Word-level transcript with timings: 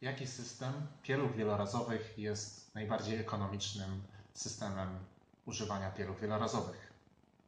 Jaki 0.00 0.26
system 0.26 0.72
pieluch 1.02 1.36
wielorazowych 1.36 2.18
jest 2.18 2.74
najbardziej 2.74 3.18
ekonomicznym 3.18 4.02
systemem 4.34 4.98
używania 5.46 5.90
pieluch 5.90 6.20
wielorazowych? 6.20 6.92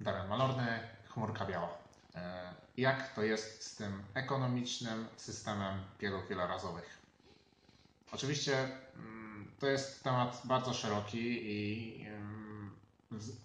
Damian 0.00 0.28
Malorny, 0.28 0.78
chmurka 1.08 1.46
biała. 1.46 1.78
E, 2.14 2.54
jak 2.76 3.14
to 3.14 3.22
jest 3.22 3.62
z 3.62 3.76
tym 3.76 4.02
ekonomicznym 4.14 5.08
systemem 5.16 5.84
pieluch 5.98 6.28
wielorazowych? 6.28 6.98
Oczywiście 8.12 8.68
mm, 8.96 9.50
to 9.58 9.66
jest 9.66 10.04
temat 10.04 10.42
bardzo 10.44 10.74
szeroki 10.74 11.40
i 11.42 12.06
mm, 12.06 12.76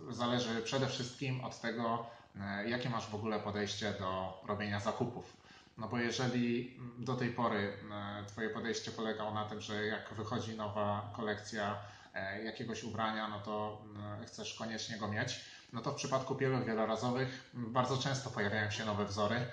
zależy 0.09 0.61
przede 0.61 0.87
wszystkim 0.87 1.43
od 1.43 1.61
tego, 1.61 2.05
e, 2.41 2.69
jakie 2.69 2.89
masz 2.89 3.07
w 3.07 3.15
ogóle 3.15 3.39
podejście 3.39 3.93
do 3.99 4.41
robienia 4.47 4.79
zakupów. 4.79 5.37
No 5.78 5.88
bo 5.88 5.98
jeżeli 5.98 6.78
do 6.98 7.16
tej 7.16 7.30
pory 7.30 7.77
e, 7.91 8.26
Twoje 8.26 8.49
podejście 8.49 8.91
polegało 8.91 9.34
na 9.34 9.45
tym, 9.45 9.62
że 9.62 9.85
jak 9.85 10.13
wychodzi 10.13 10.55
nowa 10.55 11.13
kolekcja 11.16 11.77
e, 12.13 12.44
jakiegoś 12.44 12.84
ubrania, 12.84 13.27
no 13.27 13.40
to 13.40 13.85
chcesz 14.27 14.54
koniecznie 14.54 14.98
go 14.98 15.08
mieć, 15.08 15.41
no 15.73 15.82
to 15.82 15.91
w 15.91 15.95
przypadku 15.95 16.35
pieluch 16.35 16.66
wielorazowych 16.66 17.52
bardzo 17.54 17.98
często 17.98 18.30
pojawiają 18.30 18.71
się 18.71 18.85
nowe 18.85 19.05
wzory 19.05 19.45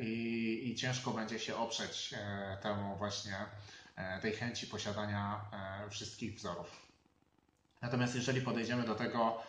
i, 0.00 0.60
i 0.64 0.74
ciężko 0.74 1.10
będzie 1.10 1.38
się 1.38 1.56
oprzeć 1.56 2.14
temu 2.62 2.96
właśnie 2.96 3.36
tej 4.22 4.32
chęci 4.32 4.66
posiadania 4.66 5.40
wszystkich 5.90 6.34
wzorów. 6.34 6.86
Natomiast 7.82 8.14
jeżeli 8.14 8.40
podejdziemy 8.40 8.82
do 8.84 8.94
tego 8.94 9.42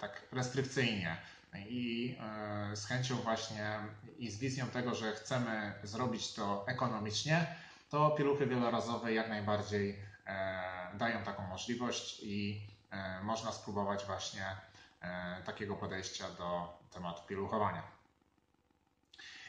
tak 0.00 0.22
restrykcyjnie, 0.32 1.16
i 1.58 2.16
e, 2.20 2.76
z 2.76 2.86
chęcią 2.86 3.16
właśnie 3.16 3.78
i 4.18 4.30
z 4.30 4.38
wizją 4.38 4.66
tego, 4.66 4.94
że 4.94 5.12
chcemy 5.12 5.72
zrobić 5.82 6.32
to 6.32 6.64
ekonomicznie, 6.68 7.46
to 7.90 8.10
pieluchy 8.10 8.46
wielorazowe 8.46 9.12
jak 9.12 9.28
najbardziej 9.28 9.98
e, 10.26 10.96
dają 10.98 11.24
taką 11.24 11.46
możliwość 11.46 12.20
i 12.22 12.66
e, 12.90 13.22
można 13.22 13.52
spróbować 13.52 14.04
właśnie 14.04 14.56
takiego 15.44 15.76
podejścia 15.76 16.30
do 16.30 16.78
tematu 16.90 17.22
pieluchowania. 17.28 17.82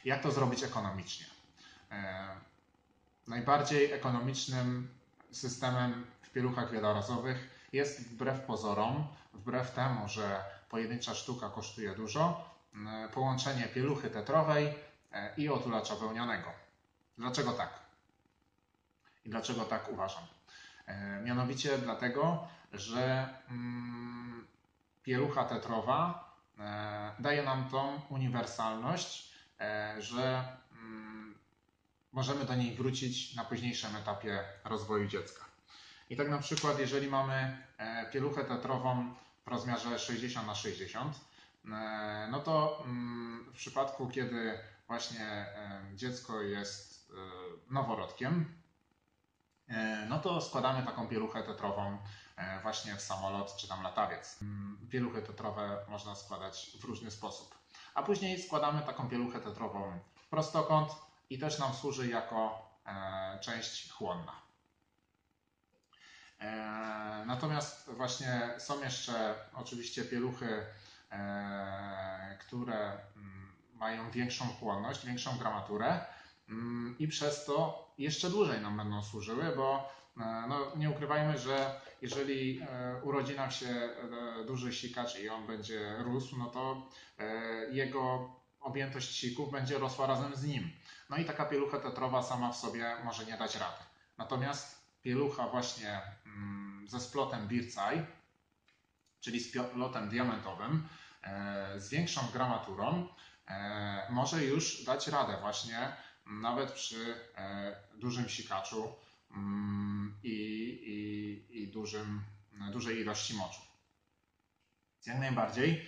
Jak 0.05 0.23
to 0.23 0.31
zrobić 0.31 0.63
ekonomicznie? 0.63 1.25
Najbardziej 3.27 3.91
ekonomicznym 3.91 4.93
systemem 5.31 6.05
w 6.21 6.29
pieluchach 6.29 6.71
wielorazowych 6.71 7.67
jest 7.73 8.09
wbrew 8.09 8.41
pozorom, 8.41 9.07
wbrew 9.33 9.71
temu, 9.71 10.07
że 10.07 10.43
pojedyncza 10.73 11.15
sztuka 11.15 11.49
kosztuje 11.49 11.95
dużo, 11.95 12.49
mm, 12.73 13.09
połączenie 13.09 13.63
pieluchy 13.63 14.09
tetrowej 14.09 14.73
e, 15.11 15.35
i 15.37 15.49
otulacza 15.49 15.95
wełnianego. 15.95 16.49
Dlaczego 17.17 17.51
tak? 17.51 17.69
I 19.25 19.29
dlaczego 19.29 19.65
tak 19.65 19.91
uważam? 19.91 20.23
E, 20.85 21.21
mianowicie 21.21 21.77
dlatego, 21.77 22.47
że 22.71 23.29
mm, 23.49 24.47
pielucha 25.03 25.43
tetrowa 25.43 26.33
e, 26.59 27.11
daje 27.19 27.43
nam 27.43 27.69
tą 27.69 28.01
uniwersalność, 28.09 29.33
że 29.97 30.43
mm, 30.71 31.35
możemy 32.11 32.45
do 32.45 32.55
niej 32.55 32.75
wrócić 32.75 33.35
na 33.35 33.45
późniejszym 33.45 33.95
etapie 33.95 34.43
rozwoju 34.65 35.07
dziecka. 35.07 35.45
I 36.09 36.15
tak 36.17 36.29
na 36.29 36.37
przykład, 36.37 36.79
jeżeli 36.79 37.07
mamy 37.07 37.57
pieluchę 38.11 38.43
tetrową 38.43 39.15
w 39.45 39.47
rozmiarze 39.47 39.99
60 39.99 40.47
na 40.47 40.55
60, 40.55 41.19
e, 41.65 42.27
no 42.31 42.39
to 42.39 42.83
mm, 42.85 43.45
w 43.53 43.57
przypadku, 43.57 44.07
kiedy 44.09 44.59
właśnie 44.87 45.25
e, 45.25 45.81
dziecko 45.95 46.41
jest 46.41 47.11
e, 47.11 47.13
noworodkiem, 47.73 48.63
no 50.09 50.19
to 50.19 50.41
składamy 50.41 50.85
taką 50.85 51.07
pieluchę 51.07 51.43
tetrową 51.43 51.97
właśnie 52.61 52.95
w 52.95 53.01
samolot 53.01 53.55
czy 53.55 53.67
tam 53.67 53.83
latawiec. 53.83 54.41
Mm, 54.41 54.87
pieluchy 54.91 55.21
tetrowe 55.21 55.85
można 55.89 56.15
składać 56.15 56.77
w 56.81 56.83
różny 56.83 57.11
sposób. 57.11 57.57
A 57.95 58.03
później 58.03 58.41
składamy 58.41 58.81
taką 58.81 59.09
pieluchę 59.09 59.39
tetrową 59.39 59.99
w 60.15 60.27
prostokąt 60.27 60.91
i 61.29 61.39
też 61.39 61.59
nam 61.59 61.73
służy 61.73 62.07
jako 62.07 62.69
część 63.41 63.91
chłonna. 63.91 64.41
E, 66.43 67.23
natomiast 67.25 67.89
właśnie 67.91 68.49
są 68.57 68.83
jeszcze 68.83 69.35
oczywiście 69.53 70.03
pieluchy, 70.03 70.65
e, 71.11 72.37
które 72.39 72.91
mm, 73.15 73.53
mają 73.73 74.11
większą 74.11 74.45
chłonność, 74.45 75.05
większą 75.05 75.37
gramaturę 75.37 76.05
mm, 76.49 76.95
i 76.99 77.07
przez 77.07 77.45
to 77.45 77.87
jeszcze 77.97 78.29
dłużej 78.29 78.61
nam 78.61 78.77
będą 78.77 79.03
służyły, 79.03 79.55
bo 79.55 79.89
e, 80.17 80.45
no, 80.49 80.75
nie 80.75 80.89
ukrywajmy, 80.89 81.37
że 81.37 81.81
jeżeli 82.01 82.61
urodzi 83.03 83.35
nam 83.35 83.51
się 83.51 83.89
duży 84.47 84.73
sikacz 84.73 85.19
i 85.19 85.29
on 85.29 85.47
będzie 85.47 85.95
rósł, 85.97 86.37
no 86.37 86.45
to 86.45 86.89
jego 87.71 88.29
objętość 88.59 89.15
sików 89.15 89.51
będzie 89.51 89.79
rosła 89.79 90.07
razem 90.07 90.35
z 90.35 90.43
nim. 90.43 90.71
No 91.09 91.17
i 91.17 91.25
taka 91.25 91.45
pielucha 91.45 91.79
tetrowa 91.79 92.23
sama 92.23 92.51
w 92.51 92.57
sobie 92.57 92.95
może 93.03 93.25
nie 93.25 93.37
dać 93.37 93.55
rady. 93.55 93.83
Natomiast 94.17 94.83
pielucha 95.01 95.47
właśnie 95.47 96.01
ze 96.87 96.99
splotem 96.99 97.47
Bircaj, 97.47 98.05
czyli 99.21 99.39
z 99.39 99.49
splotem 99.49 100.09
diamentowym, 100.09 100.87
e, 101.23 101.79
z 101.79 101.89
większą 101.89 102.21
gramaturą, 102.33 103.07
e, 103.47 104.07
może 104.09 104.43
już 104.43 104.83
dać 104.83 105.07
radę 105.07 105.37
właśnie 105.41 105.95
nawet 106.25 106.71
przy 106.71 107.15
e, 107.35 107.75
dużym 107.93 108.29
sikaczu 108.29 108.95
mm, 109.31 110.19
i, 110.23 110.29
i, 110.31 111.61
i 111.61 111.67
dużym, 111.67 112.23
dużej 112.71 112.99
ilości 113.01 113.33
moczu. 113.33 113.61
Jak 115.05 115.19
najbardziej 115.19 115.85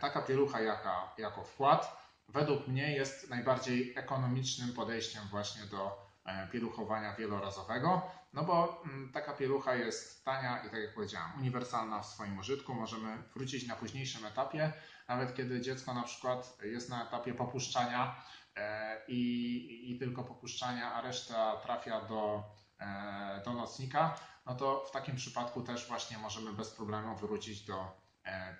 taka 0.00 0.22
pielucha 0.22 0.60
jaka, 0.60 1.14
jako 1.18 1.44
wkład 1.44 2.04
według 2.28 2.68
mnie 2.68 2.92
jest 2.92 3.30
najbardziej 3.30 3.92
ekonomicznym 3.96 4.72
podejściem 4.72 5.28
właśnie 5.30 5.62
do 5.62 6.03
pieluchowania 6.52 7.14
wielorazowego, 7.14 8.10
no 8.32 8.44
bo 8.44 8.82
mm, 8.84 9.12
taka 9.12 9.32
pielucha 9.32 9.74
jest 9.74 10.24
tania 10.24 10.58
i 10.58 10.70
tak 10.70 10.80
jak 10.80 10.94
powiedziałam, 10.94 11.32
uniwersalna 11.38 12.02
w 12.02 12.06
swoim 12.06 12.38
użytku. 12.38 12.74
Możemy 12.74 13.22
wrócić 13.34 13.66
na 13.66 13.76
późniejszym 13.76 14.26
etapie, 14.26 14.72
nawet 15.08 15.34
kiedy 15.34 15.60
dziecko 15.60 15.94
na 15.94 16.02
przykład 16.02 16.58
jest 16.62 16.90
na 16.90 17.04
etapie 17.04 17.34
popuszczania 17.34 18.22
e, 18.56 19.00
i, 19.08 19.92
i 19.92 19.98
tylko 19.98 20.24
popuszczania, 20.24 20.92
a 20.92 21.00
reszta 21.00 21.56
trafia 21.56 22.00
do, 22.00 22.44
e, 22.80 23.42
do 23.44 23.52
nocnika, 23.52 24.16
no 24.46 24.54
to 24.54 24.84
w 24.88 24.90
takim 24.90 25.16
przypadku 25.16 25.62
też 25.62 25.88
właśnie 25.88 26.18
możemy 26.18 26.52
bez 26.52 26.70
problemu 26.70 27.16
wrócić 27.16 27.64
do 27.64 28.04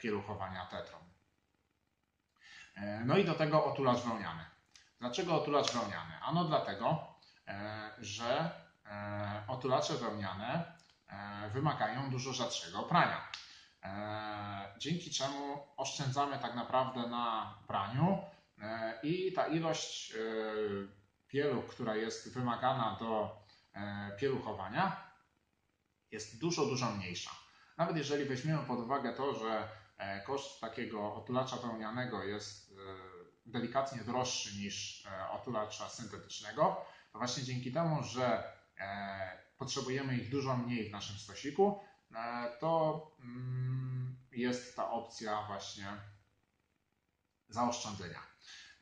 pieluchowania 0.01 0.67
tetrą. 0.67 0.99
No 3.05 3.19
i 3.19 3.25
do 3.25 3.35
tego 3.35 3.65
otulacz 3.65 4.01
wełniany. 4.01 4.45
Dlaczego 5.01 5.43
otulacz 5.43 5.73
wełniany? 5.73 6.21
Ano 6.23 6.45
dlatego, 6.45 7.14
E, 7.14 7.14
że 7.99 8.51
e, 8.87 9.43
otulacze 9.49 9.95
wełniane 9.95 10.73
e, 11.09 11.51
wymagają 11.51 12.11
dużo 12.11 12.33
rzadszego 12.33 12.83
prania. 12.83 13.29
Dzięki 14.79 15.11
czemu 15.11 15.67
oszczędzamy 15.77 16.39
tak 16.39 16.55
naprawdę 16.55 17.09
na 17.09 17.55
praniu 17.67 18.23
i 19.03 19.33
ta 19.33 19.47
ilość 19.47 20.13
pieluch, 21.29 21.67
która 21.67 21.97
jest 21.97 22.35
wymagana 22.35 22.97
do 23.01 23.43
pieluchowania, 24.19 25.11
jest 26.11 26.41
dużo, 26.41 26.67
dużo 26.67 26.91
mniejsza. 26.91 27.31
Nawet 27.77 27.97
jeżeli 27.97 28.25
weźmiemy 28.25 28.67
pod 28.67 28.79
uwagę 28.79 29.13
to, 29.13 29.35
że 29.35 29.69
koszt 30.27 30.61
takiego 30.61 31.15
otulacza 31.15 31.57
wełnianego 31.57 32.23
jest 32.23 32.75
delikatnie 33.47 34.05
droższy 34.05 34.57
niż 34.59 35.07
otulacza 35.31 35.89
syntetycznego, 35.89 36.87
to 37.15 37.19
właśnie 37.19 37.43
dzięki 37.43 37.73
temu, 37.73 38.03
że 38.03 38.53
e, 38.79 39.39
potrzebujemy 39.59 40.17
ich 40.17 40.31
dużo 40.31 40.57
mniej 40.57 40.89
w 40.89 40.93
naszym 40.93 41.19
stosiku, 41.19 41.81
e, 42.15 42.51
to 42.61 43.11
mm, 43.21 44.17
jest 44.33 44.77
ta 44.77 44.91
opcja 44.91 45.43
właśnie 45.47 45.87
zaoszczędzenia. 47.49 48.23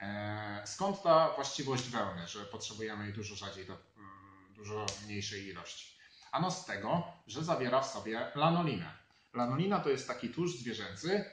E, 0.01 0.63
skąd 0.67 1.03
ta 1.03 1.35
właściwość 1.35 1.89
wełny, 1.89 2.29
że 2.29 2.45
potrzebujemy 2.45 3.05
jej 3.05 3.13
dużo 3.13 3.35
rzadziej, 3.35 3.67
do 3.67 3.73
mm, 3.73 4.55
dużo 4.55 4.87
mniejszej 5.05 5.47
ilości? 5.47 5.99
Ano 6.31 6.51
z 6.51 6.67
tego, 6.67 7.03
że 7.27 7.45
zawiera 7.45 7.81
w 7.81 7.87
sobie 7.87 8.33
lanolinę. 8.35 8.93
Lanolina 9.35 9.81
to 9.81 9.89
jest 9.89 10.09
taki 10.09 10.29
tłuszcz 10.29 10.59
zwierzęcy, 10.59 11.25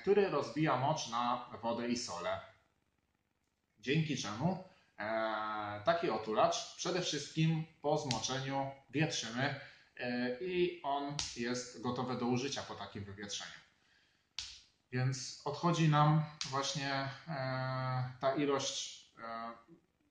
który 0.00 0.30
rozbija 0.30 0.76
mocz 0.76 1.08
na 1.08 1.50
wodę 1.62 1.88
i 1.88 1.96
sole. 1.96 2.40
Dzięki 3.78 4.16
czemu 4.16 4.73
taki 5.84 6.10
otulacz 6.10 6.76
przede 6.76 7.02
wszystkim 7.02 7.64
po 7.82 7.98
zmoczeniu 7.98 8.70
wietrzymy 8.90 9.60
e, 9.96 10.38
i 10.40 10.82
on 10.82 11.16
jest 11.36 11.82
gotowy 11.82 12.16
do 12.16 12.26
użycia 12.26 12.62
po 12.62 12.74
takim 12.74 13.04
wywietrzeniu. 13.04 13.60
Więc 14.92 15.42
odchodzi 15.44 15.88
nam 15.88 16.24
właśnie 16.50 16.92
e, 16.92 17.08
ta 18.20 18.34
ilość 18.36 19.04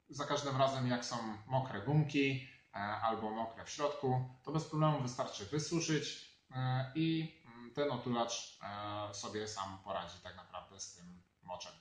za 0.09 0.25
każdym 0.25 0.57
razem, 0.57 0.87
jak 0.87 1.05
są 1.05 1.37
mokre 1.47 1.81
gumki 1.81 2.47
e, 2.75 2.77
albo 2.79 3.29
mokre 3.29 3.65
w 3.65 3.69
środku, 3.69 4.29
to 4.43 4.51
bez 4.51 4.65
problemu 4.65 5.01
wystarczy 5.01 5.45
wysuszyć 5.45 6.35
e, 6.51 6.91
i 6.95 7.41
mm, 7.45 7.73
ten 7.73 7.91
otulacz 7.91 8.59
e, 9.09 9.13
sobie 9.13 9.47
sam 9.47 9.77
poradzi 9.83 10.19
tak 10.23 10.35
naprawdę 10.35 10.79
z 10.79 10.93
tym 10.93 11.23
moczem. 11.43 11.71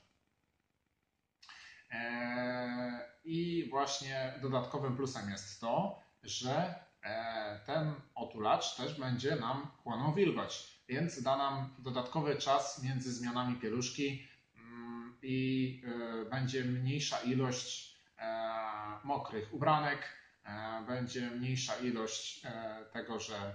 E, 1.92 3.08
I 3.24 3.68
właśnie 3.70 4.34
dodatkowym 4.42 4.96
plusem 4.96 5.30
jest 5.30 5.60
to, 5.60 6.02
że 6.22 6.74
e, 7.02 7.60
ten 7.66 7.94
otulacz 8.14 8.76
też 8.76 9.00
będzie 9.00 9.36
nam 9.36 9.70
chłonął 9.82 10.14
wilgoć, 10.14 10.82
więc 10.88 11.22
da 11.22 11.36
nam 11.36 11.74
dodatkowy 11.78 12.36
czas 12.36 12.82
między 12.82 13.12
zmianami 13.12 13.56
pieluszki 13.56 14.28
mm, 14.56 15.18
i 15.22 15.82
e, 15.86 16.24
będzie 16.30 16.64
mniejsza 16.64 17.20
ilość 17.20 17.92
mokrych 19.04 19.54
ubranek, 19.54 20.16
będzie 20.86 21.30
mniejsza 21.30 21.76
ilość 21.76 22.42
tego, 22.92 23.20
że 23.20 23.54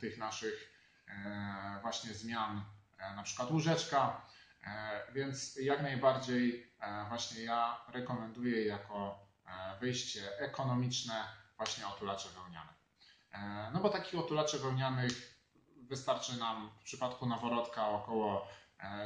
tych 0.00 0.18
naszych 0.18 0.72
właśnie 1.82 2.14
zmian, 2.14 2.64
na 3.16 3.22
przykład 3.22 3.50
łóżeczka, 3.50 4.26
Więc 5.14 5.56
jak 5.56 5.82
najbardziej 5.82 6.72
e, 6.80 7.04
właśnie 7.08 7.42
ja 7.42 7.80
rekomenduję 7.92 8.66
jako 8.66 9.18
e, 9.46 9.78
wyjście 9.80 10.38
ekonomiczne 10.38 11.24
właśnie 11.56 11.86
otulacze 11.86 12.28
wełniane. 12.28 12.74
E, 13.32 13.70
No 13.72 13.80
bo 13.80 13.88
takich 13.90 14.20
otulaczy 14.20 14.58
wełnianych 14.58 15.38
wystarczy 15.76 16.36
nam 16.36 16.70
w 16.80 16.82
przypadku 16.82 17.26
noworodka 17.26 17.88
około 17.88 18.48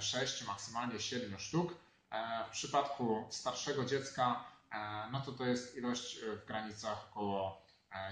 6, 0.01 0.47
maksymalnie 0.47 1.01
7 1.01 1.39
sztuk. 1.39 1.75
E, 2.11 2.45
W 2.49 2.51
przypadku 2.51 3.27
starszego 3.31 3.85
dziecka 3.85 4.45
e, 4.73 5.09
no 5.13 5.21
to 5.21 5.33
to 5.33 5.45
jest 5.45 5.77
ilość 5.77 6.19
e, 6.19 6.37
w 6.37 6.45
granicach 6.47 7.09
około 7.11 7.63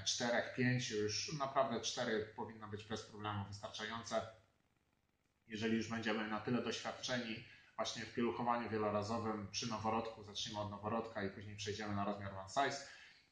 4-5, 0.04 0.94
już 0.94 1.32
naprawdę 1.38 1.81
4 1.81 2.32
powinno 2.37 2.69
być 2.69 2.84
bez 2.84 3.02
problemu 3.02 3.44
wystarczające 3.44 4.22
jeżeli 5.50 5.76
już 5.76 5.88
będziemy 5.88 6.29
na 6.29 6.41
tyle 6.41 6.62
doświadczeni 6.62 7.44
właśnie 7.76 8.02
w 8.02 8.14
pieluchowaniu 8.14 8.69
wielorazowym 8.69 9.49
przy 9.50 9.70
noworodku, 9.70 10.25
zacznijmy 10.25 10.61
od 10.61 10.70
noworodka 10.70 11.23
i 11.23 11.31
później 11.31 11.56
przejdziemy 11.56 11.94
na 11.94 12.05
rozmiar 12.05 12.35
one 12.35 12.49
size, 12.49 12.87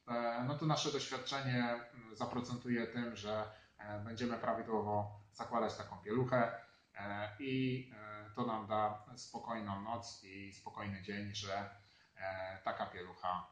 e, 0.07 0.43
no 0.47 0.57
to 0.57 0.65
nasze 0.65 0.91
doświadczenie 0.91 1.63
mm, 1.63 2.15
zaprocentuje 2.15 2.87
tym, 2.87 3.15
że 3.15 3.51
e, 3.77 3.99
będziemy 3.99 4.37
prawidłowo 4.37 5.21
zakładać 5.33 5.75
taką 5.75 5.97
pieluchę 5.97 6.51
e, 6.95 7.29
i 7.39 7.91
to 8.35 8.45
nam 8.45 8.67
da 8.67 9.05
spokojną 9.15 9.81
noc 9.81 10.23
i 10.23 10.53
spokojny 10.53 11.01
dzień, 11.01 11.35
że 11.35 11.69
taka 12.63 12.85
pielucha 12.85 13.47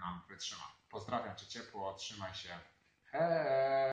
nam 0.00 0.22
wytrzyma. 0.28 0.64
Pozdrawiam 0.90 1.36
Cię 1.36 1.46
ciepło, 1.46 1.94
trzymaj 1.94 2.34
się. 2.34 2.58
Hej! 3.04 3.82